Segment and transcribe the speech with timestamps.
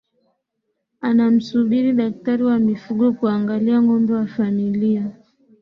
[1.09, 5.03] anamsubiri daktari wa mifugo kuangalia ngombe wa familia